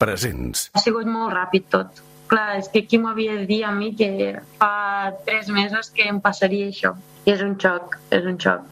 Presents. 0.00 0.70
Ha 0.72 0.80
sigut 0.80 1.08
molt 1.12 1.34
ràpid 1.36 1.68
tot. 1.76 2.00
Clar, 2.30 2.56
és 2.60 2.70
que 2.72 2.86
qui 2.88 2.98
m'havia 3.02 3.34
de 3.40 3.46
dir 3.48 3.62
a 3.68 3.72
mi 3.76 3.90
que 3.98 4.10
fa 4.56 5.12
tres 5.26 5.50
mesos 5.52 5.90
que 5.92 6.06
em 6.08 6.20
passaria 6.24 6.70
això. 6.72 6.94
I 7.26 7.34
és 7.34 7.42
un 7.44 7.56
xoc, 7.60 7.98
és 8.16 8.28
un 8.32 8.38
xoc. 8.40 8.68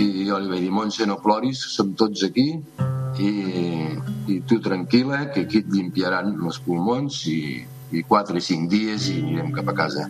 i 0.00 0.26
jo 0.28 0.38
li 0.38 0.48
vaig 0.48 0.62
dir, 0.62 0.70
Montse, 0.72 1.06
no 1.08 1.18
ploris, 1.20 1.60
som 1.74 1.90
tots 1.98 2.22
aquí 2.24 2.46
i, 3.20 3.32
i 4.32 4.38
tu 4.48 4.60
tranquil·la, 4.64 5.24
que 5.34 5.44
aquí 5.46 5.64
et 5.64 5.74
limpiaran 5.74 6.32
els 6.38 6.60
pulmons 6.64 7.24
i, 7.32 7.40
i 7.92 8.04
4 8.14 8.38
i 8.38 8.46
5 8.46 8.70
dies 8.70 9.10
i 9.10 9.18
anirem 9.24 9.52
cap 9.58 9.72
a 9.72 9.76
casa. 9.82 10.06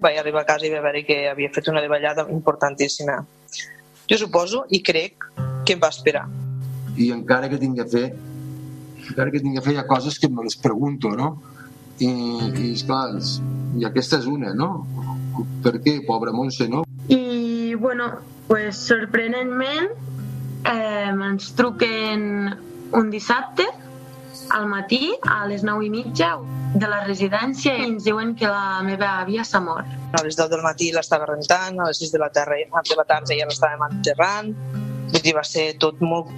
Vaig 0.00 0.18
arribar 0.18 0.42
a 0.42 0.48
casa 0.48 0.66
i 0.66 0.72
va 0.72 0.80
veure 0.84 1.04
que 1.04 1.22
havia 1.28 1.50
fet 1.52 1.68
una 1.72 1.82
davallada 1.84 2.26
importantíssima. 2.32 3.18
Jo 4.10 4.18
suposo 4.18 4.64
i 4.70 4.80
crec 4.82 5.28
que 5.64 5.76
em 5.76 5.82
va 5.82 5.92
esperar. 5.92 6.26
I 6.96 7.12
encara 7.14 7.48
que 7.52 7.60
tinc 7.60 7.78
que 7.78 7.86
fer 7.92 8.06
encara 9.10 9.30
que 9.30 9.40
tinc 9.42 9.58
que 9.58 9.64
fer 9.64 9.74
hi 9.74 9.80
ha 9.80 9.86
coses 9.88 10.18
que 10.22 10.28
me 10.30 10.44
les 10.46 10.56
pregunto, 10.56 11.10
no? 11.18 11.30
I, 12.00 12.08
i 12.08 12.72
esclar, 12.72 13.20
i 13.76 13.84
aquesta 13.88 14.20
és 14.20 14.28
una, 14.30 14.54
no? 14.56 14.70
Per 15.64 15.76
què, 15.82 15.98
pobra 16.06 16.32
Montse, 16.32 16.68
no? 16.70 16.84
I, 17.08 17.74
bueno, 17.80 18.08
pues, 18.48 18.78
sorprenentment 18.88 19.90
eh, 20.70 21.10
ens 21.10 21.50
truquen 21.58 22.54
un 22.96 23.10
dissabte 23.12 23.66
al 24.50 24.66
matí 24.66 25.14
a 25.26 25.46
les 25.46 25.62
9 25.62 25.86
i 25.86 25.90
mitja 25.90 26.34
de 26.74 26.88
la 26.90 27.00
residència 27.04 27.74
i 27.78 27.86
ens 27.86 28.04
diuen 28.06 28.34
que 28.38 28.50
la 28.50 28.82
meva 28.86 29.08
àvia 29.22 29.44
s'ha 29.46 29.60
mort. 29.62 29.88
A 30.18 30.22
les 30.26 30.36
10 30.38 30.50
del 30.52 30.62
matí 30.66 30.90
l'estava 30.94 31.28
rentant, 31.30 31.78
a 31.80 31.88
les 31.90 31.98
6 32.02 32.14
de 32.14 32.22
la, 32.22 32.30
tarda, 32.34 32.58
de 32.90 32.98
la 32.98 33.06
tarda 33.08 33.36
ja 33.38 33.48
l'estàvem 33.48 33.84
enterrant, 33.88 34.52
vull 35.10 35.22
dir, 35.22 35.34
va 35.36 35.44
ser 35.46 35.66
tot 35.82 36.00
molt, 36.02 36.30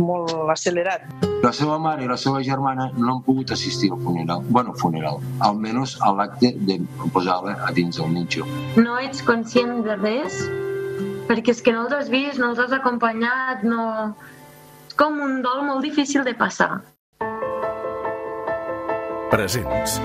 molt 0.00 0.32
accelerat. 0.52 1.08
La 1.44 1.52
seva 1.52 1.76
mare 1.78 2.04
i 2.04 2.08
la 2.08 2.16
seva 2.20 2.40
germana 2.44 2.88
no 2.96 3.16
han 3.16 3.22
pogut 3.26 3.52
assistir 3.52 3.90
al 3.92 4.00
funeral. 4.00 4.44
bueno, 4.48 4.72
funeral. 4.80 5.20
Almenys 5.40 5.98
a 6.00 6.12
l'acte 6.12 6.54
de 6.56 6.80
posar-la 7.12 7.58
a 7.66 7.72
dins 7.72 8.00
del 8.00 8.08
mitjo. 8.08 8.48
No 8.76 8.96
ets 8.98 9.20
conscient 9.22 9.82
de 9.84 9.96
res 10.00 10.40
perquè 11.28 11.52
és 11.52 11.60
que 11.64 11.72
no 11.72 11.84
els 11.84 11.92
has 11.92 12.08
vist, 12.12 12.38
no 12.40 12.52
els 12.52 12.60
has 12.60 12.72
acompanyat, 12.72 13.64
no... 13.64 14.14
És 14.88 14.96
com 14.96 15.16
un 15.20 15.40
dol 15.42 15.64
molt 15.66 15.82
difícil 15.82 16.24
de 16.24 16.34
passar. 16.38 16.82
Presents. 19.34 19.96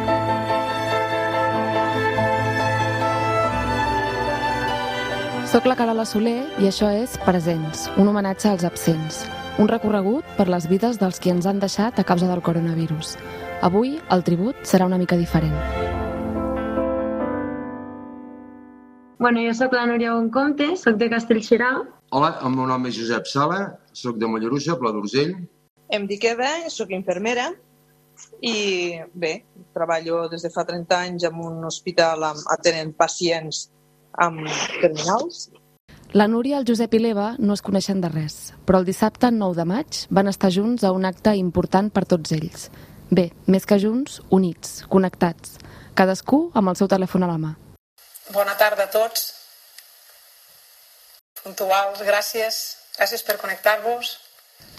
Soc 5.51 5.67
la 5.69 5.75
Carola 5.77 6.05
Soler 6.09 6.47
i 6.57 6.65
això 6.65 6.89
és 6.89 7.13
Presents, 7.27 7.83
un 8.01 8.09
homenatge 8.09 8.49
als 8.49 8.65
absents. 8.65 9.19
Un 9.61 9.69
recorregut 9.69 10.25
per 10.39 10.47
les 10.49 10.65
vides 10.71 10.97
dels 10.97 11.21
qui 11.21 11.29
ens 11.29 11.45
han 11.45 11.61
deixat 11.61 12.01
a 12.01 12.07
causa 12.09 12.31
del 12.31 12.41
coronavirus. 12.41 13.13
Avui 13.69 13.99
el 14.09 14.25
tribut 14.25 14.65
serà 14.65 14.89
una 14.89 14.97
mica 14.97 15.19
diferent. 15.21 15.53
Bueno, 19.21 19.45
jo 19.45 19.53
sóc 19.53 19.77
la 19.77 19.85
Núria 19.85 20.17
Boncomte, 20.17 20.73
sóc 20.73 20.97
de 20.97 21.13
Castellxerà. 21.13 21.75
Hola, 22.09 22.33
el 22.41 22.57
meu 22.57 22.65
nom 22.65 22.89
és 22.89 22.97
Josep 22.97 23.29
Sala, 23.29 23.61
sóc 23.93 24.17
de 24.17 24.25
Mollerussa, 24.25 24.81
Pla 24.81 24.89
d'Urgell. 24.95 25.37
Em 25.93 26.09
dic 26.09 26.25
Eva, 26.33 26.55
sóc 26.73 26.89
infermera 26.97 27.51
i 28.41 28.99
bé, 29.13 29.33
treballo 29.75 30.27
des 30.31 30.43
de 30.45 30.51
fa 30.53 30.65
30 30.67 30.97
anys 30.97 31.25
en 31.29 31.39
un 31.43 31.63
hospital 31.67 32.23
amb, 32.23 32.43
atenent 32.55 32.93
pacients 32.97 33.67
amb 34.13 34.45
terminals. 34.81 35.49
La 36.11 36.27
Núria, 36.27 36.57
el 36.57 36.65
Josep 36.65 36.95
i 36.97 36.99
l'Eva 37.03 37.35
no 37.37 37.53
es 37.53 37.61
coneixen 37.61 37.99
de 38.01 38.09
res, 38.09 38.53
però 38.65 38.79
el 38.81 38.87
dissabte 38.87 39.29
9 39.31 39.59
de 39.59 39.65
maig 39.69 39.99
van 40.09 40.31
estar 40.31 40.49
junts 40.49 40.83
a 40.83 40.91
un 40.95 41.05
acte 41.05 41.35
important 41.37 41.91
per 41.93 42.07
tots 42.09 42.33
ells. 42.33 42.69
Bé, 43.09 43.29
més 43.45 43.65
que 43.65 43.77
junts, 43.81 44.19
units, 44.33 44.83
connectats, 44.89 45.57
cadascú 45.97 46.47
amb 46.57 46.71
el 46.71 46.79
seu 46.79 46.89
telèfon 46.89 47.25
a 47.25 47.29
la 47.29 47.37
mà. 47.41 47.53
Bona 48.33 48.55
tarda 48.57 48.85
a 48.85 48.91
tots. 48.93 49.29
Puntuals, 51.43 52.01
gràcies. 52.05 52.59
Gràcies 52.97 53.23
per 53.25 53.37
connectar-vos. 53.41 54.17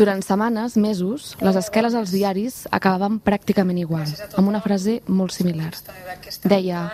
Durant 0.01 0.23
setmanes, 0.25 0.79
mesos, 0.81 1.37
les 1.45 1.57
esqueles 1.61 1.95
als 1.95 2.13
diaris 2.15 2.63
acabaven 2.73 3.19
pràcticament 3.21 3.77
igual, 3.83 4.09
amb 4.33 4.49
una 4.49 4.63
frase 4.65 5.03
molt 5.07 5.35
similar. 5.37 5.75
Deia, 6.49 6.87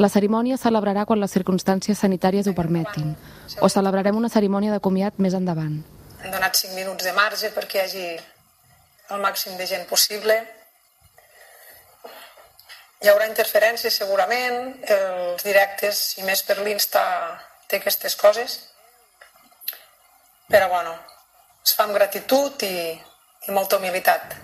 la 0.00 0.08
cerimònia 0.08 0.56
celebrarà 0.56 1.04
quan 1.04 1.20
les 1.20 1.34
circumstàncies 1.36 2.00
sanitàries 2.00 2.48
ho 2.48 2.54
permetin, 2.56 3.12
o 3.60 3.68
celebrarem 3.68 4.16
una 4.16 4.32
cerimònia 4.32 4.72
de 4.72 4.80
comiat 4.80 5.20
més 5.20 5.36
endavant. 5.36 5.76
Hem 6.24 6.32
donat 6.32 6.56
5 6.56 6.72
minuts 6.78 7.04
de 7.04 7.12
marge 7.12 7.52
perquè 7.52 7.82
hi 7.82 7.84
hagi 7.84 8.08
el 9.12 9.20
màxim 9.20 9.60
de 9.60 9.68
gent 9.68 9.84
possible. 9.90 10.40
Hi 13.04 13.12
haurà 13.12 13.28
interferències 13.28 14.00
segurament, 14.00 14.78
els 14.88 15.44
directes, 15.44 16.14
i 16.16 16.24
més 16.24 16.40
per 16.48 16.62
l'Insta, 16.64 17.02
té 17.68 17.76
aquestes 17.76 18.16
coses. 18.16 18.62
Però 20.48 20.70
bueno, 20.72 20.96
es 21.64 21.72
fa 21.72 21.86
amb 21.88 21.96
gratitud 21.96 22.62
i, 22.66 22.74
i 23.48 23.54
molta 23.56 23.78
humilitat. 23.80 24.36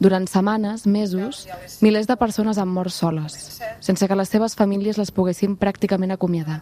Durant 0.00 0.26
setmanes, 0.28 0.84
mesos, 0.86 1.46
milers 1.80 2.08
de 2.08 2.16
persones 2.20 2.58
han 2.60 2.68
mort 2.68 2.92
soles, 2.92 3.60
sense 3.80 4.08
que 4.08 4.18
les 4.18 4.28
seves 4.28 4.56
famílies 4.56 4.98
les 5.00 5.12
poguessin 5.12 5.56
pràcticament 5.56 6.12
acomiadar, 6.12 6.58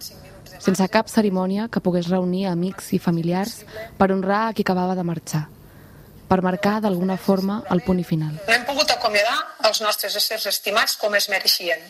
sense 0.63 0.87
cap 0.91 1.11
cerimònia 1.11 1.67
que 1.67 1.83
pogués 1.83 2.11
reunir 2.13 2.47
amics 2.51 2.93
i 2.95 3.01
familiars 3.03 3.65
per 3.99 4.13
honrar 4.15 4.45
a 4.49 4.55
qui 4.55 4.63
acabava 4.63 4.95
de 4.95 5.07
marxar, 5.07 5.45
per 6.31 6.41
marcar 6.47 6.79
d'alguna 6.85 7.19
forma 7.19 7.61
el 7.75 7.83
punt 7.83 7.99
i 8.03 8.07
final. 8.07 8.39
No 8.47 8.55
hem 8.55 8.67
pogut 8.71 8.95
acomiadar 8.95 9.37
els 9.67 9.83
nostres 9.83 10.15
éssers 10.23 10.47
estimats 10.51 10.95
com 11.03 11.15
es 11.19 11.29
mereixien. 11.33 11.83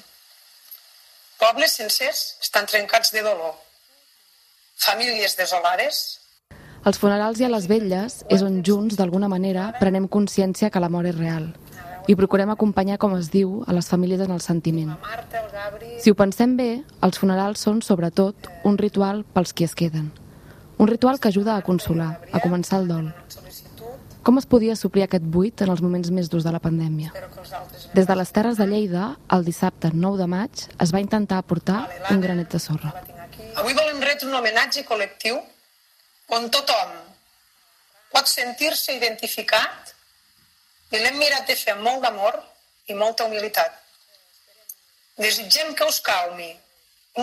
Pobles 1.40 1.76
sencers 1.76 2.38
estan 2.40 2.64
trencats 2.64 3.12
de 3.12 3.20
dolor. 3.20 3.52
Famílies 4.80 5.36
desolades, 5.36 6.23
als 6.84 7.00
funerals 7.00 7.40
i 7.40 7.48
a 7.48 7.52
les 7.52 7.68
vetlles 7.68 8.22
és 8.28 8.42
on 8.44 8.62
junts, 8.62 8.96
d'alguna 8.96 9.28
manera, 9.28 9.72
prenem 9.80 10.08
consciència 10.08 10.70
que 10.70 10.82
la 10.82 10.92
mort 10.92 11.08
és 11.08 11.18
real 11.18 11.52
i 12.06 12.16
procurem 12.16 12.50
acompanyar, 12.52 12.98
com 13.00 13.14
es 13.16 13.30
diu, 13.32 13.62
a 13.66 13.72
les 13.72 13.88
famílies 13.88 14.20
en 14.20 14.32
el 14.34 14.42
sentiment. 14.44 14.92
Si 16.00 16.12
ho 16.12 16.18
pensem 16.18 16.56
bé, 16.58 16.84
els 17.00 17.20
funerals 17.20 17.64
són, 17.64 17.80
sobretot, 17.82 18.50
un 18.68 18.76
ritual 18.78 19.24
pels 19.24 19.54
qui 19.56 19.64
es 19.64 19.74
queden. 19.74 20.10
Un 20.76 20.90
ritual 20.90 21.20
que 21.20 21.30
ajuda 21.30 21.56
a 21.56 21.62
consolar, 21.62 22.18
a 22.32 22.42
començar 22.44 22.82
el 22.82 22.90
dol. 22.90 23.08
Com 24.24 24.40
es 24.40 24.48
podia 24.48 24.76
suplir 24.76 25.04
aquest 25.04 25.24
buit 25.24 25.62
en 25.62 25.70
els 25.72 25.82
moments 25.84 26.10
més 26.10 26.30
durs 26.32 26.44
de 26.44 26.52
la 26.52 26.60
pandèmia? 26.60 27.12
Des 27.94 28.06
de 28.08 28.16
les 28.16 28.32
Terres 28.32 28.60
de 28.60 28.66
Lleida, 28.66 29.14
el 29.32 29.44
dissabte 29.44 29.90
9 29.92 30.20
de 30.20 30.28
maig, 30.28 30.64
es 30.80 30.94
va 30.94 31.00
intentar 31.04 31.40
aportar 31.40 31.84
un 32.10 32.20
granet 32.20 32.52
de 32.52 32.60
sorra. 32.60 32.94
Avui 33.60 33.76
volem 33.76 34.00
retre 34.02 34.28
un 34.28 34.34
homenatge 34.34 34.84
col·lectiu 34.88 35.40
on 36.32 36.50
tothom 36.50 36.92
pot 38.14 38.30
sentir-se 38.30 38.94
identificat 38.96 39.94
i 40.94 41.00
l'hem 41.00 41.18
mirat 41.18 41.48
de 41.48 41.56
fer 41.58 41.74
amb 41.74 41.84
molt 41.88 42.04
d'amor 42.04 42.38
i 42.88 42.94
molta 42.94 43.26
humilitat. 43.26 43.72
Desitgem 45.18 45.74
que 45.74 45.86
us 45.88 46.00
calmi 46.00 46.52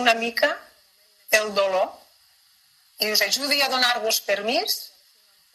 una 0.00 0.14
mica 0.14 0.52
el 1.32 1.52
dolor 1.54 1.88
i 3.00 3.10
us 3.12 3.22
ajudi 3.24 3.60
a 3.62 3.70
donar-vos 3.72 4.20
permís 4.20 4.78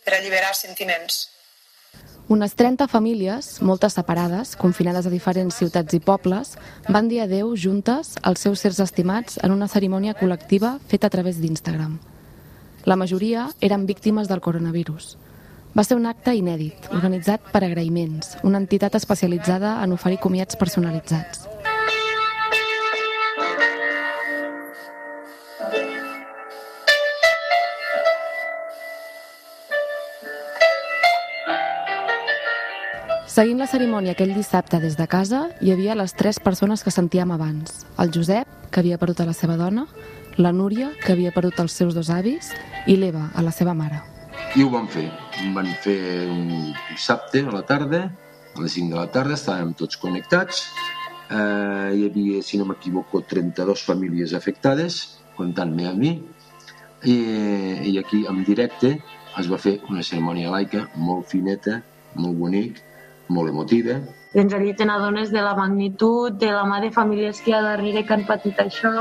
per 0.03 0.17
alliberar 0.17 0.53
sentiments. 0.55 1.27
Unes 2.27 2.57
30 2.59 2.89
famílies, 2.91 3.61
moltes 3.61 3.95
separades, 3.95 4.57
confinades 4.59 5.07
a 5.07 5.13
diferents 5.13 5.55
ciutats 5.61 5.95
i 5.95 6.01
pobles, 6.03 6.57
van 6.89 7.07
dir 7.07 7.21
adeu 7.23 7.53
juntes 7.55 8.17
als 8.21 8.43
seus 8.43 8.65
sers 8.65 8.81
estimats 8.83 9.39
en 9.43 9.55
una 9.55 9.69
cerimònia 9.71 10.17
col·lectiva 10.19 10.75
feta 10.91 11.07
a 11.07 11.13
través 11.13 11.39
d'Instagram. 11.39 11.95
La 12.87 12.95
majoria 12.95 13.49
eren 13.59 13.85
víctimes 13.85 14.29
del 14.31 14.39
coronavirus. 14.39 15.17
Va 15.75 15.83
ser 15.83 15.97
un 15.99 16.05
acte 16.07 16.31
inèdit, 16.31 16.85
organitzat 16.95 17.49
per 17.51 17.59
agraïments, 17.65 18.37
una 18.47 18.61
entitat 18.63 18.93
especialitzada 18.95 19.73
en 19.83 19.91
oferir 19.91 20.21
comiats 20.23 20.55
personalitzats. 20.55 21.43
Seguint 33.27 33.59
la 33.59 33.67
cerimònia 33.67 34.15
aquell 34.15 34.31
dissabte 34.31 34.79
des 34.79 34.95
de 34.95 35.11
casa, 35.11 35.49
hi 35.59 35.75
havia 35.75 35.99
les 35.99 36.15
tres 36.15 36.39
persones 36.39 36.87
que 36.87 36.95
sentíem 36.95 37.35
abans. 37.35 37.83
El 37.99 38.15
Josep, 38.15 38.47
que 38.71 38.79
havia 38.79 38.97
perdut 38.97 39.25
a 39.25 39.27
la 39.27 39.35
seva 39.35 39.59
dona, 39.59 39.89
la 40.37 40.53
Núria, 40.53 40.91
que 41.03 41.13
havia 41.13 41.33
perdut 41.35 41.59
els 41.63 41.73
seus 41.73 41.97
dos 41.97 42.11
avis, 42.13 42.53
i 42.87 42.95
l'Eva, 42.95 43.27
a 43.35 43.43
la 43.45 43.51
seva 43.51 43.73
mare. 43.73 44.01
I 44.55 44.63
ho 44.63 44.69
vam 44.73 44.87
fer. 44.87 45.09
Ho 45.41 45.51
van 45.55 45.69
fer 45.83 45.97
un 46.29 46.71
dissabte 46.91 47.43
a 47.43 47.53
la 47.53 47.63
tarda, 47.65 48.05
a 48.55 48.61
les 48.61 48.77
5 48.77 48.93
de 48.93 48.99
la 48.99 49.09
tarda, 49.13 49.35
estàvem 49.37 49.73
tots 49.77 49.99
connectats. 50.01 50.63
Eh, 51.27 51.91
hi 51.97 52.07
havia, 52.07 52.41
si 52.45 52.57
no 52.57 52.65
m'equivoco, 52.69 53.21
32 53.27 53.83
famílies 53.85 54.33
afectades, 54.37 55.19
comptant-me 55.37 55.89
a 55.89 55.93
mi. 55.93 56.17
i, 57.03 57.15
i 57.91 57.97
aquí 57.99 58.25
en 58.29 58.43
directe 58.43 58.97
es 59.37 59.49
va 59.51 59.59
fer 59.61 59.77
una 59.89 60.03
cerimònia 60.03 60.49
laica 60.49 60.87
molt 60.97 61.27
fineta, 61.29 61.81
molt 62.17 62.37
bonic, 62.39 62.79
molt 63.29 63.51
emotiva. 63.51 63.99
I 64.33 64.41
ens 64.41 64.53
allí 64.53 64.73
te 64.73 64.85
n'adones 64.85 65.29
de 65.31 65.43
la 65.45 65.53
magnitud, 65.55 66.33
de 66.41 66.49
la 66.51 66.63
mà 66.65 66.81
de 66.81 66.89
famílies 66.91 67.41
que 67.41 67.51
hi 67.51 67.57
ha 67.57 67.61
darrere 67.61 68.03
que 68.05 68.15
han 68.15 68.25
patit 68.25 68.59
això 68.63 68.93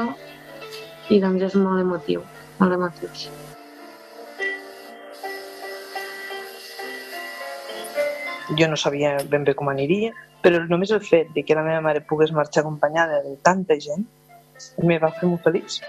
i 1.10 1.20
doncs 1.22 1.42
és 1.48 1.54
molt 1.58 1.82
emotiu, 1.82 2.22
molt 2.58 2.74
emotiu. 2.74 3.10
Jo 8.56 8.68
no 8.70 8.76
sabia 8.78 9.16
ben 9.30 9.44
bé 9.44 9.54
com 9.58 9.68
aniria, 9.68 10.12
però 10.42 10.62
només 10.70 10.92
el 10.94 11.02
fet 11.02 11.32
de 11.34 11.42
que 11.42 11.54
la 11.58 11.64
meva 11.66 11.82
mare 11.82 12.04
pogués 12.06 12.32
marxar 12.32 12.62
acompanyada 12.62 13.22
de 13.24 13.36
tanta 13.42 13.78
gent 13.82 14.06
me 14.82 14.98
va 15.02 15.10
fer 15.14 15.28
molt 15.28 15.42
feliç. 15.42 15.80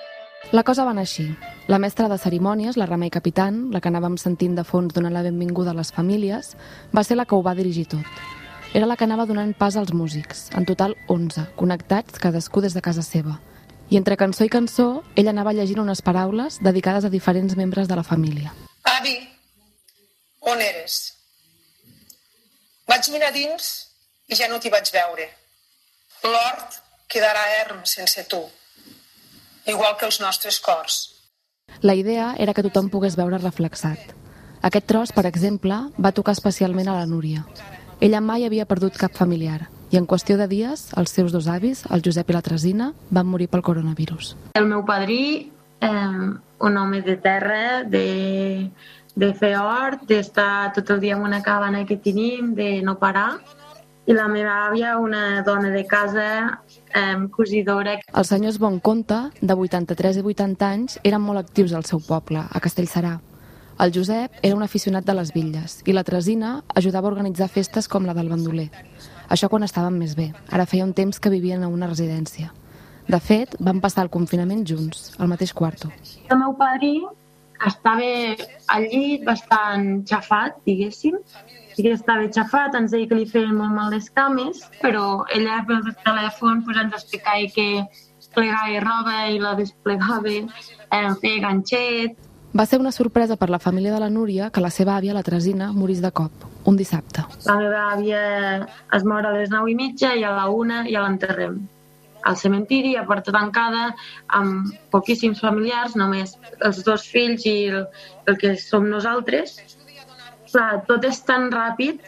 La 0.51 0.63
cosa 0.63 0.85
va 0.85 0.93
anar 0.93 1.03
així. 1.03 1.27
La 1.67 1.79
mestra 1.79 2.07
de 2.07 2.17
cerimònies, 2.17 2.77
la 2.77 2.85
Remei 2.87 3.11
Capitan, 3.11 3.67
la 3.73 3.81
que 3.81 3.89
anàvem 3.91 4.15
sentint 4.21 4.55
de 4.55 4.63
fons 4.63 4.93
donant 4.95 5.13
la 5.13 5.25
benvinguda 5.25 5.73
a 5.73 5.77
les 5.77 5.91
famílies, 5.91 6.55
va 6.95 7.03
ser 7.03 7.17
la 7.17 7.25
que 7.25 7.35
ho 7.35 7.43
va 7.43 7.55
dirigir 7.57 7.87
tot. 7.91 8.23
Era 8.73 8.87
la 8.87 8.95
que 8.95 9.05
anava 9.05 9.25
donant 9.25 9.53
pas 9.57 9.75
als 9.75 9.93
músics, 9.93 10.47
en 10.55 10.65
total 10.65 10.95
11, 11.07 11.49
connectats 11.55 12.19
cadascú 12.19 12.61
des 12.61 12.73
de 12.77 12.81
casa 12.81 13.03
seva. 13.03 13.39
I 13.89 13.95
entre 13.95 14.17
cançó 14.19 14.43
i 14.43 14.49
cançó, 14.51 15.03
ella 15.15 15.31
anava 15.31 15.53
llegint 15.55 15.79
unes 15.79 16.01
paraules 16.03 16.59
dedicades 16.63 17.05
a 17.07 17.11
diferents 17.13 17.55
membres 17.55 17.87
de 17.87 17.95
la 17.95 18.03
família. 18.03 18.51
Avi, 18.83 19.15
on 20.41 20.61
eres? 20.61 20.97
Vaig 22.87 23.07
mirar 23.13 23.31
dins 23.35 23.69
i 24.27 24.35
ja 24.35 24.49
no 24.51 24.59
t'hi 24.59 24.71
vaig 24.73 24.91
veure. 24.91 25.29
L'hort 26.27 26.81
quedarà 27.07 27.45
erm 27.61 27.85
sense 27.87 28.25
tu, 28.27 28.41
igual 29.65 29.95
que 29.95 30.07
els 30.09 30.19
nostres 30.19 30.59
cors. 30.59 30.99
La 31.81 31.95
idea 31.95 32.33
era 32.37 32.53
que 32.53 32.65
tothom 32.65 32.91
pogués 32.91 33.15
veure 33.15 33.39
reflexat. 33.39 34.11
Aquest 34.67 34.87
tros, 34.89 35.15
per 35.15 35.27
exemple, 35.29 35.79
va 35.95 36.11
tocar 36.11 36.35
especialment 36.35 36.89
a 36.91 36.99
la 36.99 37.07
Núria. 37.07 37.45
Ella 38.01 38.19
mai 38.19 38.43
havia 38.43 38.67
perdut 38.67 38.97
cap 38.99 39.15
familiar 39.15 39.69
i 39.89 39.97
en 39.97 40.07
qüestió 40.07 40.37
de 40.37 40.47
dies 40.51 40.89
els 40.99 41.13
seus 41.15 41.31
dos 41.31 41.47
avis, 41.47 41.85
el 41.91 42.03
Josep 42.05 42.29
i 42.29 42.35
la 42.35 42.43
Tresina, 42.43 42.91
van 43.09 43.27
morir 43.27 43.47
pel 43.51 43.63
coronavirus. 43.63 44.35
El 44.59 44.67
meu 44.67 44.83
padrí, 44.85 45.51
eh, 45.81 45.89
un 46.59 46.77
home 46.77 47.01
de 47.01 47.17
terra, 47.17 47.83
de, 47.83 48.69
de 49.15 49.33
fer 49.33 49.55
hort, 49.59 50.03
d'estar 50.09 50.73
tot 50.75 50.89
el 50.95 50.99
dia 50.99 51.15
en 51.15 51.23
una 51.23 51.41
cabana 51.43 51.85
que 51.85 51.97
tenim, 51.97 52.53
de 52.55 52.81
no 52.81 52.97
parar, 52.99 53.39
i 54.07 54.15
la 54.15 54.27
meva 54.31 54.67
àvia, 54.69 54.97
una 54.97 55.41
dona 55.43 55.69
de 55.69 55.83
casa, 55.85 56.61
eh, 56.95 57.27
cosidora. 57.31 57.97
Els 58.13 58.29
senyors 58.31 58.59
Bonconte, 58.59 59.19
de 59.41 59.53
83 59.53 60.21
i 60.21 60.23
80 60.23 60.69
anys, 60.69 60.99
eren 61.03 61.21
molt 61.21 61.43
actius 61.43 61.73
al 61.75 61.83
seu 61.85 61.99
poble, 61.99 62.39
a 62.39 62.63
Castellserà. 62.63 63.17
El 63.83 63.91
Josep 63.93 64.39
era 64.41 64.55
un 64.55 64.63
aficionat 64.65 65.05
de 65.05 65.13
les 65.13 65.29
bitlles 65.35 65.83
i 65.85 65.93
la 65.93 66.01
Tresina 66.03 66.63
ajudava 66.73 67.05
a 67.05 67.11
organitzar 67.11 67.45
festes 67.51 67.85
com 67.87 68.07
la 68.07 68.15
del 68.17 68.31
bandoler. 68.31 68.71
Això 69.29 69.49
quan 69.51 69.65
estaven 69.65 69.97
més 69.99 70.15
bé. 70.15 70.31
Ara 70.51 70.65
feia 70.65 70.85
un 70.85 70.93
temps 70.97 71.19
que 71.19 71.31
vivien 71.33 71.63
a 71.63 71.69
una 71.71 71.89
residència. 71.89 72.53
De 73.07 73.19
fet, 73.23 73.55
van 73.63 73.79
passar 73.83 74.03
el 74.05 74.11
confinament 74.11 74.65
junts, 74.67 75.13
al 75.17 75.29
mateix 75.31 75.53
quarto. 75.55 75.91
El 76.27 76.39
meu 76.41 76.55
padrí 76.59 76.99
estava 77.65 78.09
al 78.73 78.89
llit 78.91 79.23
bastant 79.27 80.03
xafat, 80.09 80.59
diguéssim. 80.67 81.15
Sí 81.75 81.85
que 81.85 81.93
estava 81.93 82.27
xafat, 82.33 82.75
ens 82.75 82.91
deia 82.91 83.07
que 83.07 83.17
li 83.19 83.27
feien 83.29 83.55
molt 83.55 83.75
mal 83.75 83.91
les 83.93 84.09
cames, 84.09 84.63
però 84.81 85.23
ella 85.33 85.61
pel 85.67 85.85
telèfon 86.03 86.63
pues, 86.65 86.79
ens 86.83 86.95
explicava 86.99 87.51
que 87.53 87.69
plegava 88.35 88.81
roba 88.83 89.19
i 89.33 89.39
la 89.41 89.55
desplegava, 89.57 90.33
eh, 90.37 91.11
feia 91.21 91.43
ganxet, 91.47 92.17
Va 92.57 92.65
ser 92.65 92.79
una 92.79 92.91
sorpresa 92.91 93.35
per 93.35 93.49
la 93.51 93.59
família 93.59 93.93
de 93.93 93.99
la 93.99 94.09
Núria 94.09 94.49
que 94.49 94.61
la 94.63 94.71
seva 94.73 94.95
àvia, 94.97 95.13
la 95.13 95.21
Tresina, 95.21 95.67
morís 95.73 95.99
de 96.01 96.09
cop, 96.15 96.31
un 96.67 96.77
dissabte. 96.77 97.23
La 97.47 97.57
meva 97.61 97.87
àvia 97.95 98.21
es 98.95 99.07
mor 99.07 99.25
a 99.25 99.33
les 99.35 99.49
9 99.53 99.71
i 99.71 99.75
mitja 99.79 100.13
i 100.15 100.25
a 100.27 100.35
la 100.35 100.47
1 100.51 100.83
ja 100.91 101.03
l'enterrem 101.05 101.57
al 102.27 102.35
cementiri, 102.35 102.95
a 102.95 103.05
porta 103.07 103.31
tancada, 103.31 103.93
amb 104.27 104.71
poquíssims 104.91 105.39
familiars, 105.39 105.95
només 105.95 106.35
els 106.65 106.83
dos 106.83 107.07
fills 107.07 107.45
i 107.47 107.55
el, 107.71 107.85
el 108.27 108.37
que 108.41 108.55
som 108.59 108.89
nosaltres. 108.91 109.55
Clar, 110.51 110.83
tot 110.89 111.07
és 111.07 111.21
tan 111.27 111.47
ràpid 111.53 112.03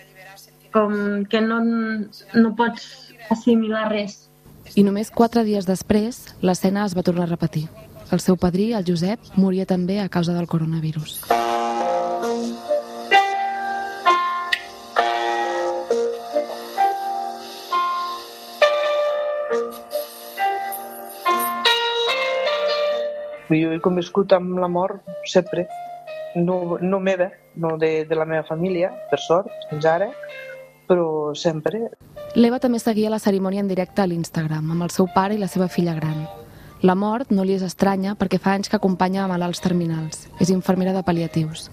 com 0.75 1.23
que 1.29 1.41
no, 1.41 1.61
no 1.63 2.55
pots 2.59 3.13
assimilar 3.31 3.87
res. 3.93 4.25
I 4.75 4.83
només 4.85 5.09
quatre 5.09 5.45
dies 5.47 5.65
després, 5.65 6.25
l'escena 6.45 6.85
es 6.85 6.95
va 6.97 7.05
tornar 7.05 7.25
a 7.25 7.33
repetir. 7.33 7.67
El 8.11 8.21
seu 8.21 8.37
padrí, 8.41 8.73
el 8.73 8.85
Josep, 8.85 9.31
moria 9.37 9.69
també 9.69 9.99
a 10.01 10.09
causa 10.09 10.35
del 10.35 10.49
coronavirus. 10.49 11.21
Jo 23.49 23.73
he 23.73 23.79
conviscut 23.81 24.33
amb 24.37 24.59
la 24.61 24.69
mort 24.69 25.05
sempre, 25.25 25.67
no, 26.35 26.77
no 26.81 26.99
meva, 26.99 27.31
no 27.55 27.77
de, 27.81 28.05
de 28.05 28.15
la 28.15 28.25
meva 28.25 28.43
família, 28.45 28.91
per 29.09 29.19
sort, 29.19 29.49
fins 29.69 29.87
ara, 29.89 30.11
però 30.89 31.33
sempre. 31.35 31.87
L'Eva 32.35 32.59
també 32.61 32.79
seguia 32.81 33.09
la 33.09 33.21
cerimònia 33.21 33.63
en 33.63 33.69
directe 33.69 34.03
a 34.03 34.07
l'Instagram, 34.09 34.69
amb 34.73 34.85
el 34.85 34.93
seu 34.93 35.09
pare 35.13 35.35
i 35.35 35.41
la 35.41 35.49
seva 35.49 35.67
filla 35.67 35.95
gran. 35.97 36.27
La 36.81 36.95
mort 36.95 37.33
no 37.35 37.43
li 37.43 37.57
és 37.57 37.63
estranya 37.65 38.13
perquè 38.15 38.39
fa 38.39 38.53
anys 38.55 38.69
que 38.71 38.77
acompanya 38.77 39.25
a 39.25 39.31
malalts 39.31 39.59
terminals. 39.59 40.29
És 40.39 40.53
infermera 40.53 40.93
de 40.95 41.03
pal·liatius. 41.03 41.67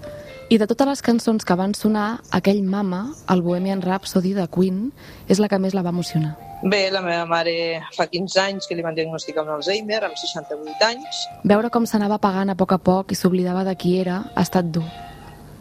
I 0.47 0.61
de 0.63 0.67
totes 0.71 0.87
les 0.87 1.01
cançons 1.03 1.43
que 1.43 1.55
van 1.59 1.73
sonar, 1.75 2.21
aquell 2.31 2.61
Mama, 2.63 3.01
el 3.35 3.41
Bohemian 3.43 3.81
Rhapsody 3.83 4.31
de 4.37 4.45
Queen, 4.47 4.93
és 5.27 5.41
la 5.43 5.49
que 5.51 5.59
més 5.59 5.75
la 5.75 5.83
va 5.83 5.91
emocionar. 5.91 6.37
Bé, 6.63 6.85
la 6.95 7.01
meva 7.03 7.25
mare 7.27 7.55
fa 7.97 8.07
15 8.13 8.39
anys 8.45 8.71
que 8.71 8.77
li 8.79 8.85
van 8.87 8.95
diagnosticar 8.95 9.43
un 9.43 9.51
Alzheimer, 9.57 9.99
amb 10.07 10.15
68 10.15 10.87
anys. 10.87 11.25
Veure 11.43 11.73
com 11.75 11.91
s'anava 11.91 12.21
apagant 12.23 12.55
a 12.55 12.57
poc 12.63 12.77
a 12.77 12.79
poc 12.79 13.11
i 13.11 13.19
s'oblidava 13.19 13.67
de 13.67 13.75
qui 13.75 13.97
era 13.99 14.23
ha 14.37 14.47
estat 14.47 14.71
dur. 14.71 14.87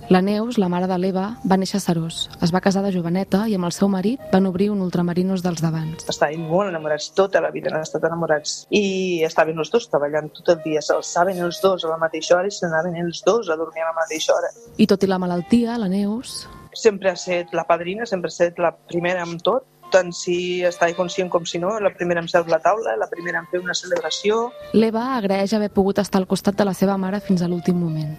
La 0.07 0.21
Neus, 0.21 0.59
la 0.59 0.67
mare 0.69 0.85
de 0.85 0.95
l'Eva, 1.01 1.23
va 1.49 1.55
néixer 1.57 1.79
a 1.79 1.81
Serós. 1.81 2.27
Es 2.45 2.51
va 2.53 2.59
casar 2.61 2.83
de 2.85 2.91
joveneta 2.93 3.47
i 3.49 3.55
amb 3.57 3.65
el 3.65 3.73
seu 3.73 3.89
marit 3.89 4.21
van 4.29 4.45
obrir 4.45 4.67
un 4.69 4.83
ultramarinos 4.85 5.41
dels 5.41 5.63
d'abans. 5.65 6.05
Estàvem 6.13 6.43
molt 6.45 6.69
enamorats, 6.69 7.07
tota 7.17 7.41
la 7.41 7.49
vida 7.49 7.71
han 7.73 7.81
estat 7.81 8.05
enamorats. 8.05 8.53
I 8.69 9.23
estaven 9.25 9.57
els 9.57 9.73
dos 9.73 9.89
treballant 9.89 10.29
tot 10.37 10.51
el 10.53 10.59
dia, 10.61 10.83
s'alçaven 10.85 11.41
els 11.47 11.57
dos 11.63 11.87
a 11.87 11.89
la 11.89 11.97
mateixa 11.97 12.37
hora 12.37 12.51
i 12.51 12.53
s'anaven 12.53 12.99
els 13.01 13.23
dos 13.25 13.49
a 13.49 13.57
dormir 13.57 13.81
a 13.81 13.89
la 13.89 13.97
mateixa 13.97 14.35
hora. 14.37 14.53
I 14.77 14.85
tot 14.85 15.01
i 15.01 15.09
la 15.09 15.17
malaltia, 15.17 15.79
la 15.81 15.89
Neus... 15.89 16.43
Sempre 16.75 17.09
ha 17.09 17.15
estat 17.15 17.53
la 17.55 17.63
padrina, 17.63 18.05
sempre 18.05 18.27
ha 18.27 18.33
estat 18.35 18.57
la 18.59 18.73
primera 18.75 19.23
amb 19.23 19.41
tot, 19.41 19.63
tant 19.89 20.11
si 20.13 20.61
estava 20.67 20.93
conscient 20.93 21.31
com 21.33 21.47
si 21.49 21.57
no, 21.57 21.79
la 21.79 21.93
primera 21.95 22.21
en 22.21 22.27
seure 22.27 22.51
la 22.51 22.59
taula, 22.59 22.97
la 22.99 23.07
primera 23.09 23.39
en 23.41 23.47
fer 23.49 23.63
una 23.63 23.73
celebració. 23.73 24.51
L'Eva 24.75 25.15
agraeix 25.15 25.55
haver 25.55 25.71
pogut 25.73 26.03
estar 26.03 26.21
al 26.21 26.27
costat 26.27 26.59
de 26.59 26.67
la 26.67 26.75
seva 26.77 26.99
mare 26.99 27.23
fins 27.23 27.41
a 27.41 27.49
l'últim 27.49 27.79
moment. 27.79 28.17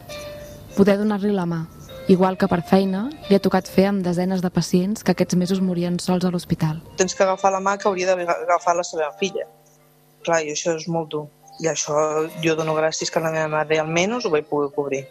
Poder 0.76 0.98
donar-li 1.00 1.30
la 1.32 1.46
mà, 1.48 1.62
igual 2.08 2.38
que 2.38 2.46
per 2.48 2.62
feina 2.62 3.06
li 3.28 3.36
ha 3.36 3.42
tocat 3.42 3.68
fer 3.68 3.88
amb 3.90 4.04
desenes 4.06 4.42
de 4.42 4.50
pacients 4.50 5.02
que 5.02 5.12
aquests 5.14 5.36
mesos 5.38 5.60
morien 5.60 5.98
sols 5.98 6.24
a 6.24 6.30
l'hospital. 6.30 6.80
Tens 7.00 7.14
que 7.14 7.24
agafar 7.24 7.52
la 7.52 7.60
mà 7.60 7.76
que 7.78 7.88
hauria 7.88 8.14
d'agafar 8.14 8.76
la 8.76 8.84
seva 8.86 9.10
filla. 9.20 9.46
Clar, 10.26 10.42
i 10.46 10.54
això 10.54 10.76
és 10.76 10.86
molt 10.88 11.10
dur. 11.10 11.26
I 11.62 11.70
això 11.72 12.26
jo 12.44 12.54
dono 12.54 12.74
gràcies 12.76 13.10
que 13.10 13.22
la 13.22 13.32
meva 13.34 13.48
mare 13.48 13.80
almenys 13.80 14.26
ho 14.26 14.30
vaig 14.30 14.46
poder 14.50 14.72
cobrir. 14.74 15.04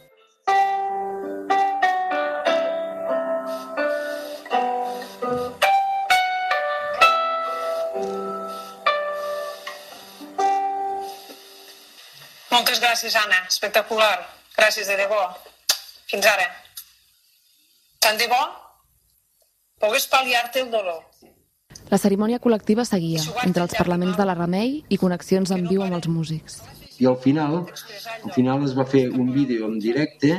Moltes 12.51 12.79
gràcies, 12.79 13.15
Anna. 13.19 13.41
Espectacular. 13.49 14.19
Gràcies 14.55 14.87
de 14.87 14.95
debò. 15.01 15.25
Fins 16.07 16.25
ara. 16.29 16.64
Tant 18.05 18.19
de 18.21 18.25
bo 18.29 18.37
pogués 19.81 20.03
pal·liar-te 20.11 20.61
el 20.61 20.67
dolor. 20.69 20.99
La 21.89 21.97
cerimònia 21.97 22.37
col·lectiva 22.43 22.83
seguia, 22.85 23.23
entre 23.41 23.63
els 23.65 23.73
parlaments 23.73 24.19
de 24.19 24.27
la 24.29 24.35
Remei 24.37 24.75
i 24.93 24.99
connexions 25.01 25.49
en 25.55 25.63
viu 25.65 25.81
amb 25.81 25.97
els 25.97 26.05
músics. 26.05 26.59
I 27.01 27.07
al 27.09 27.17
final, 27.23 27.63
al 27.65 28.33
final 28.35 28.67
es 28.67 28.75
va 28.77 28.85
fer 28.85 29.07
un 29.09 29.31
vídeo 29.33 29.65
en 29.65 29.79
directe, 29.81 30.35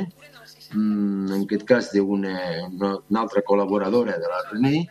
mm, 0.71 1.33
en 1.33 1.43
aquest 1.43 1.65
cas 1.67 1.91
d'una 1.91 2.37
una, 2.69 2.93
una 3.09 3.19
altra 3.19 3.43
col·laboradora 3.43 4.15
de 4.15 4.31
la 4.31 4.39
Remei, 4.47 4.87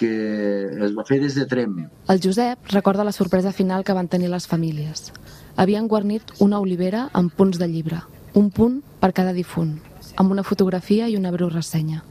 que 0.00 0.12
es 0.88 0.96
va 0.96 1.04
fer 1.04 1.20
des 1.20 1.36
de 1.36 1.44
Trem. 1.44 1.76
El 2.08 2.22
Josep 2.24 2.72
recorda 2.72 3.04
la 3.04 3.12
sorpresa 3.12 3.52
final 3.52 3.84
que 3.84 3.92
van 3.92 4.08
tenir 4.08 4.32
les 4.32 4.46
famílies. 4.46 5.12
Havien 5.56 5.88
guarnit 5.88 6.32
una 6.38 6.58
olivera 6.58 7.10
amb 7.12 7.34
punts 7.34 7.58
de 7.58 7.68
llibre, 7.68 8.00
un 8.32 8.50
punt 8.50 8.80
per 8.98 9.12
cada 9.12 9.36
difunt, 9.36 9.76
amb 10.18 10.32
una 10.34 10.42
fotografia 10.42 11.08
i 11.08 11.16
una 11.16 11.30
breu 11.34 11.48
ressenya. 11.52 12.02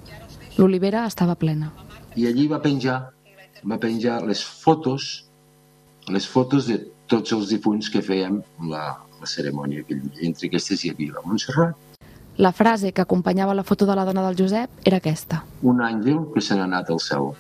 L'olivera 0.57 1.05
estava 1.07 1.35
plena. 1.35 1.71
I 2.15 2.25
allí 2.29 2.47
va 2.49 2.59
penjar, 2.63 2.99
va 3.67 3.77
penjar 3.77 4.21
les 4.25 4.41
fotos, 4.43 5.25
les 6.09 6.25
fotos 6.27 6.67
de 6.71 6.79
tots 7.07 7.31
els 7.35 7.49
difunts 7.51 7.91
que 7.93 8.01
fèiem 8.01 8.39
la, 8.71 8.85
la 9.19 9.27
cerimònia 9.29 9.83
aquell 9.83 10.01
dia. 10.07 10.23
Entre 10.31 10.47
aquestes 10.49 10.83
hi 10.85 10.93
havia 10.95 11.19
la 11.19 11.25
Montserrat, 11.25 11.75
La 12.37 12.51
frase 12.53 12.91
que 12.93 13.01
acompanyava 13.01 13.55
la 13.57 13.63
foto 13.65 13.87
de 13.89 13.95
la 13.97 14.03
dona 14.05 14.21
del 14.27 14.35
Josep 14.37 14.69
era 14.85 14.97
aquesta. 15.01 15.39
un 15.63 15.81
àngel 15.81 16.19
que 16.35 16.41
se 16.41 16.53
n'ha 16.55 16.67
anat 16.69 16.91
al 16.93 16.99
cel. 17.01 17.31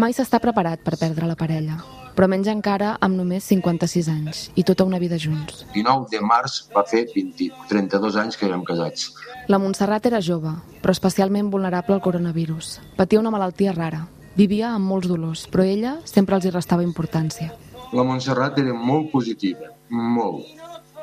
Mai 0.00 0.14
s'està 0.16 0.38
preparat 0.40 0.80
per 0.80 0.94
perdre 0.96 1.26
la 1.28 1.34
parella, 1.36 1.74
però 2.16 2.24
menys 2.30 2.46
encara 2.48 2.94
amb 3.04 3.18
només 3.18 3.44
56 3.50 4.06
anys 4.08 4.38
i 4.56 4.62
tota 4.64 4.86
una 4.88 5.00
vida 5.02 5.18
junts. 5.20 5.66
19 5.74 6.08
de 6.14 6.22
març 6.24 6.54
va 6.72 6.86
fer 6.88 7.02
20, 7.10 7.50
32 7.68 8.16
anys 8.22 8.40
que 8.40 8.48
érem 8.48 8.62
casats. 8.64 9.10
La 9.52 9.58
Montserrat 9.60 10.08
era 10.08 10.22
jove, 10.24 10.54
però 10.80 10.96
especialment 10.96 11.50
vulnerable 11.52 11.98
al 11.98 12.00
coronavirus. 12.00 12.78
Patia 12.96 13.20
una 13.20 13.34
malaltia 13.34 13.76
rara. 13.76 14.06
Vivia 14.40 14.70
amb 14.72 14.88
molts 14.88 15.10
dolors, 15.10 15.44
però 15.52 15.68
ella 15.68 15.98
sempre 16.08 16.38
els 16.38 16.48
hi 16.48 16.54
restava 16.56 16.86
importància. 16.86 17.52
La 17.92 18.06
Montserrat 18.06 18.56
era 18.62 18.72
molt 18.72 19.10
positiva, 19.12 19.74
molt. 19.90 20.48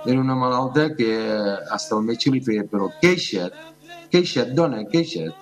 Era 0.07 0.17
una 0.23 0.39
malalta 0.39 0.89
que 0.97 1.11
hasta 1.69 1.99
el 1.99 2.07
metge 2.07 2.33
li 2.33 2.41
feia, 2.41 2.65
però 2.65 2.89
queixa't, 3.03 3.53
queixa't, 4.09 4.57
dona, 4.57 4.87
queixa't. 4.89 5.35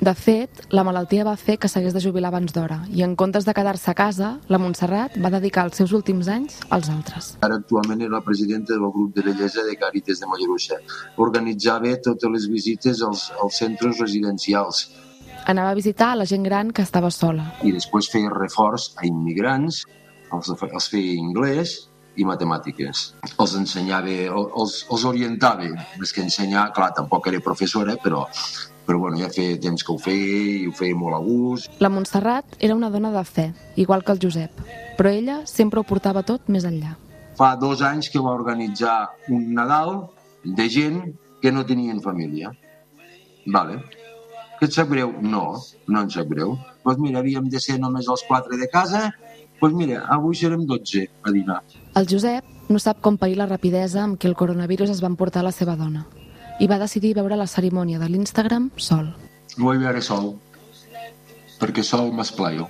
De 0.00 0.12
fet, 0.14 0.66
la 0.76 0.84
malaltia 0.84 1.24
va 1.24 1.36
fer 1.40 1.56
que 1.56 1.70
s'hagués 1.72 1.94
de 1.96 2.02
jubilar 2.04 2.28
abans 2.28 2.52
d'hora 2.52 2.82
i 2.92 3.00
en 3.06 3.14
comptes 3.16 3.46
de 3.48 3.54
quedar-se 3.56 3.90
a 3.90 3.94
casa, 3.96 4.34
la 4.52 4.60
Montserrat 4.60 5.16
va 5.24 5.30
dedicar 5.32 5.64
els 5.66 5.80
seus 5.80 5.94
últims 5.96 6.28
anys 6.28 6.60
als 6.68 6.90
altres. 6.92 7.32
Ara 7.46 7.56
actualment 7.62 8.04
era 8.04 8.18
la 8.18 8.24
presidenta 8.26 8.74
del 8.74 8.92
grup 8.92 9.16
de 9.16 9.24
bellesa 9.24 9.64
de 9.64 9.78
Càritas 9.80 10.20
de 10.20 10.28
Mollerussa. 10.28 10.78
Organitzava 11.16 11.96
totes 12.04 12.32
les 12.36 12.46
visites 12.52 13.02
als, 13.02 13.30
als 13.40 13.58
centres 13.64 13.98
residencials 14.04 14.86
Anava 15.46 15.70
a 15.70 15.74
visitar 15.78 16.08
a 16.10 16.16
la 16.18 16.24
gent 16.26 16.42
gran 16.42 16.72
que 16.74 16.82
estava 16.82 17.10
sola. 17.14 17.44
i 17.62 17.70
després 17.70 18.08
feia 18.10 18.30
reforç 18.32 18.88
a 18.98 19.06
immigrants, 19.06 19.84
els, 20.34 20.48
els 20.50 20.88
feia 20.90 21.20
anglès 21.22 21.76
i 22.16 22.24
matemàtiques. 22.26 23.02
Els 23.38 23.54
ensenyava, 23.60 24.16
els, 24.42 24.74
els 24.90 25.04
orientava, 25.04 25.68
més 26.00 26.12
que 26.12 26.24
ensenyar, 26.24 26.72
clar, 26.74 26.90
tampoc 26.98 27.28
era 27.30 27.40
professora, 27.44 27.94
però, 28.02 28.24
però 28.86 29.00
bueno, 29.02 29.18
ja 29.18 29.28
feia 29.34 29.58
temps 29.60 29.82
que 29.82 29.92
ho 29.92 29.98
feia 29.98 30.38
i 30.62 30.66
ho 30.70 30.72
feia 30.74 30.96
molt 30.96 31.16
a 31.16 31.20
gust. 31.24 31.80
La 31.82 31.90
Montserrat 31.90 32.56
era 32.62 32.76
una 32.78 32.90
dona 32.90 33.10
de 33.10 33.24
fe, 33.26 33.48
igual 33.74 34.04
que 34.04 34.14
el 34.14 34.20
Josep, 34.22 34.62
però 34.96 35.10
ella 35.10 35.40
sempre 35.50 35.80
ho 35.80 35.84
portava 35.84 36.22
tot 36.22 36.46
més 36.48 36.64
enllà. 36.64 36.94
Fa 37.36 37.54
dos 37.60 37.82
anys 37.84 38.08
que 38.08 38.22
va 38.22 38.32
organitzar 38.38 39.10
un 39.28 39.52
Nadal 39.58 40.06
de 40.44 40.68
gent 40.70 41.00
que 41.42 41.52
no 41.52 41.66
tenien 41.66 42.00
família. 42.00 42.52
Vale. 43.46 43.82
Que 44.56 44.70
et 44.70 44.72
sap 44.72 44.88
greu? 44.88 45.12
No, 45.20 45.58
no 45.86 46.04
em 46.06 46.10
sap 46.10 46.30
greu. 46.30 46.54
Doncs 46.56 46.82
pues 46.86 47.00
mira, 47.02 47.20
havíem 47.20 47.50
de 47.52 47.60
ser 47.60 47.80
només 47.82 48.08
els 48.08 48.22
quatre 48.28 48.56
de 48.56 48.70
casa, 48.72 49.10
doncs 49.10 49.58
pues 49.60 49.74
mira, 49.74 50.04
avui 50.12 50.36
serem 50.38 50.62
12 50.68 51.08
a 51.26 51.32
dinar. 51.34 51.62
El 51.98 52.06
Josep 52.08 52.70
no 52.70 52.78
sap 52.78 53.02
com 53.02 53.18
pair 53.18 53.36
la 53.36 53.50
rapidesa 53.50 54.04
amb 54.04 54.20
què 54.20 54.30
el 54.30 54.38
coronavirus 54.38 54.94
es 54.94 55.02
va 55.02 55.10
emportar 55.12 55.44
la 55.44 55.52
seva 55.52 55.76
dona 55.76 56.06
i 56.58 56.66
va 56.68 56.78
decidir 56.80 57.14
veure 57.16 57.36
la 57.36 57.48
cerimònia 57.50 58.00
de 58.00 58.08
l'Instagram 58.08 58.70
sol. 58.76 59.10
Ho 59.58 59.64
vaig 59.68 59.80
veure 59.82 60.02
sol, 60.04 60.34
perquè 61.60 61.84
sol 61.84 62.12
m'esplaio. 62.16 62.68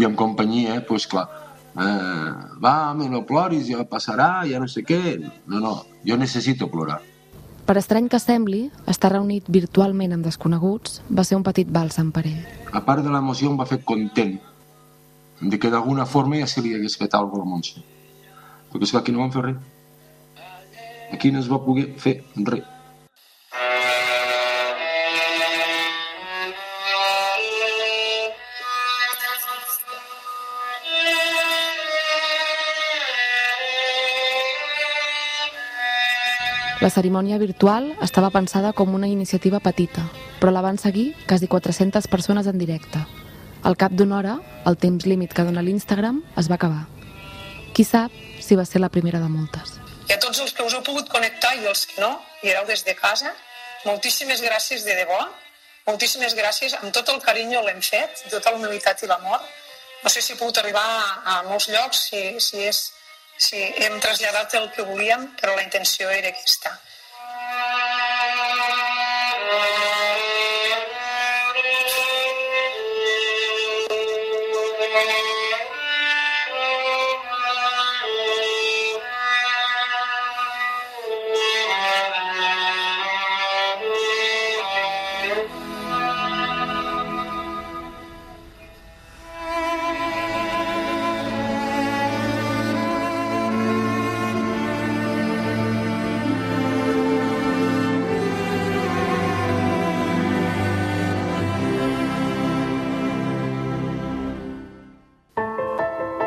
I 0.00 0.06
en 0.08 0.16
companyia, 0.18 0.78
doncs 0.78 0.88
pues, 0.88 1.06
clar, 1.06 1.26
eh, 1.76 2.30
va, 2.62 2.74
home, 2.90 3.08
no 3.12 3.24
ploris, 3.28 3.68
ja 3.68 3.84
passarà, 3.88 4.46
ja 4.48 4.60
no 4.60 4.68
sé 4.68 4.82
què. 4.88 5.18
No, 5.46 5.60
no, 5.60 5.74
jo 6.04 6.16
necessito 6.20 6.70
plorar. 6.72 7.00
Per 7.64 7.76
estrany 7.80 8.10
que 8.12 8.20
sembli, 8.20 8.66
estar 8.90 9.12
reunit 9.14 9.46
virtualment 9.48 10.12
amb 10.12 10.26
desconeguts 10.26 11.00
va 11.08 11.24
ser 11.24 11.38
un 11.38 11.44
petit 11.46 11.68
bàlsam 11.72 12.10
per 12.12 12.26
ell. 12.28 12.42
A 12.72 12.82
part 12.84 13.04
de 13.04 13.12
l'emoció 13.12 13.52
em 13.52 13.60
va 13.60 13.68
fer 13.68 13.80
content 13.84 14.34
de 15.40 15.58
que 15.60 15.70
d'alguna 15.72 16.04
forma 16.06 16.40
ja 16.40 16.48
se 16.48 16.60
li 16.64 16.74
hagués 16.74 16.98
fet 17.00 17.14
alguna 17.14 17.30
cosa 17.32 17.42
a 17.42 17.44
la 17.44 17.50
Montse. 17.52 17.86
Perquè 18.72 18.88
esclar, 18.88 19.00
aquí 19.02 19.12
no 19.12 19.22
van 19.24 19.32
fer 19.32 19.46
res. 19.46 19.62
Aquí 21.14 21.30
no 21.30 21.38
es 21.38 21.46
va 21.46 21.60
poder 21.62 21.84
fer 22.02 22.16
res. 22.34 22.64
La 36.82 36.90
cerimònia 36.90 37.38
virtual 37.38 37.94
estava 38.04 38.28
pensada 38.34 38.74
com 38.76 38.90
una 38.98 39.08
iniciativa 39.08 39.60
petita, 39.62 40.02
però 40.40 40.50
la 40.52 40.60
van 40.66 40.76
seguir 40.82 41.14
quasi 41.30 41.46
400 41.46 42.10
persones 42.12 42.50
en 42.50 42.58
directe. 42.58 43.00
Al 43.62 43.78
cap 43.80 43.94
d'una 43.94 44.18
hora, 44.18 44.34
el 44.66 44.76
temps 44.76 45.06
límit 45.06 45.32
que 45.32 45.46
dona 45.46 45.62
l'Instagram 45.62 46.20
es 46.36 46.50
va 46.50 46.58
acabar. 46.58 46.84
Qui 47.72 47.86
sap 47.88 48.12
si 48.42 48.58
va 48.58 48.66
ser 48.68 48.82
la 48.84 48.92
primera 48.92 49.22
de 49.22 49.30
moltes. 49.30 49.73
Tots 50.34 50.48
els 50.48 50.54
que 50.58 50.64
us 50.66 50.72
heu 50.74 50.80
pogut 50.82 51.10
connectar 51.12 51.52
i 51.60 51.66
els 51.70 51.84
que 51.86 52.00
no, 52.02 52.08
i 52.42 52.48
éreu 52.50 52.64
des 52.66 52.80
de 52.82 52.90
casa, 52.98 53.30
moltíssimes 53.86 54.40
gràcies 54.42 54.82
de 54.82 54.96
debò, 54.98 55.18
moltíssimes 55.86 56.34
gràcies, 56.34 56.74
amb 56.80 56.90
tot 56.96 57.12
el 57.12 57.20
carinyo 57.22 57.60
l'hem 57.62 57.78
fet, 57.88 58.24
tota 58.32 58.50
la 58.50 58.58
humilitat 58.58 59.04
i 59.04 59.10
l'amor. 59.12 59.44
No 60.02 60.10
sé 60.10 60.24
si 60.24 60.34
he 60.34 60.40
pogut 60.40 60.58
arribar 60.58 60.82
a, 60.82 61.36
molts 61.46 61.68
llocs, 61.70 62.02
si, 62.08 62.24
si, 62.48 62.64
és, 62.66 62.82
si 63.46 63.62
hem 63.86 64.00
traslladat 64.02 64.58
el 64.58 64.66
que 64.74 64.88
volíem, 64.90 65.28
però 65.38 65.54
la 65.54 65.62
intenció 65.68 66.10
era 66.10 66.34
aquesta. 66.34 66.74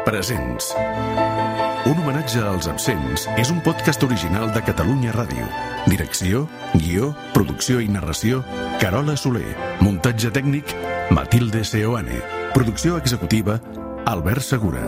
Presents. 0.07 0.69
Un 1.83 1.97
homenatge 1.99 2.39
als 2.39 2.69
absents 2.71 3.25
és 3.35 3.49
un 3.51 3.57
podcast 3.65 4.05
original 4.07 4.53
de 4.55 4.61
Catalunya 4.63 5.11
Ràdio. 5.11 5.47
Direcció, 5.91 6.45
guió, 6.77 7.09
producció 7.33 7.81
i 7.83 7.89
narració, 7.91 8.39
Carola 8.79 9.17
Soler. 9.19 9.49
Muntatge 9.83 10.31
tècnic, 10.31 10.71
Matilde 11.11 11.65
Seoane. 11.67 12.23
Producció 12.55 12.95
executiva, 13.03 13.59
Albert 14.07 14.47
Segura. 14.47 14.87